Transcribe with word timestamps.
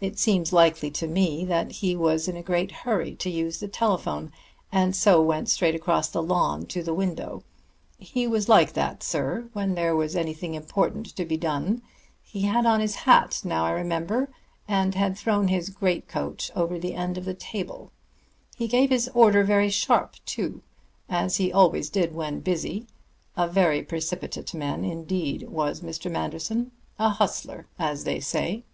It 0.00 0.18
seems 0.18 0.52
likely 0.52 0.90
to 0.90 1.06
me 1.06 1.44
that 1.44 1.70
he 1.70 1.94
was 1.94 2.26
in 2.26 2.36
a 2.36 2.42
great 2.42 2.72
hurry 2.72 3.14
to 3.14 3.30
use 3.30 3.60
the 3.60 3.68
telephone, 3.68 4.32
and 4.72 4.96
so 4.96 5.22
went 5.22 5.48
straight 5.48 5.76
across 5.76 6.08
the 6.08 6.20
lawn 6.20 6.66
to 6.66 6.82
the 6.82 6.92
window 6.92 7.44
he 7.96 8.26
was 8.26 8.48
like 8.48 8.72
that, 8.72 9.04
sir, 9.04 9.48
when 9.52 9.76
there 9.76 9.94
was 9.94 10.16
anything 10.16 10.54
important 10.54 11.14
to 11.14 11.24
be 11.24 11.36
done. 11.36 11.82
He 12.20 12.40
had 12.40 12.66
on 12.66 12.80
his 12.80 12.96
hat, 13.06 13.42
now 13.44 13.64
I 13.64 13.70
remember, 13.70 14.28
and 14.66 14.96
had 14.96 15.16
thrown 15.16 15.46
his 15.46 15.70
great 15.70 16.08
coat 16.08 16.50
over 16.56 16.76
the 16.76 16.94
end 16.96 17.16
of 17.16 17.24
the 17.24 17.32
table. 17.32 17.92
He 18.56 18.66
gave 18.66 18.90
his 18.90 19.08
order 19.14 19.44
very 19.44 19.70
sharp, 19.70 20.16
too, 20.26 20.62
as 21.08 21.36
he 21.36 21.52
always 21.52 21.88
did 21.90 22.12
when 22.12 22.40
busy. 22.40 22.88
A 23.36 23.46
very 23.46 23.84
precipitate 23.84 24.52
man 24.52 24.84
indeed, 24.84 25.44
was 25.48 25.80
Mr. 25.80 26.10
Manderson; 26.10 26.72
a 26.98 27.10
hustler, 27.10 27.68
as 27.78 28.02
they 28.02 28.18
say." 28.18 28.64